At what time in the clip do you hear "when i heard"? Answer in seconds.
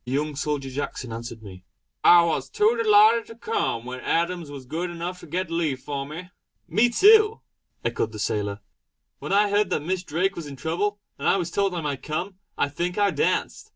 9.19-9.69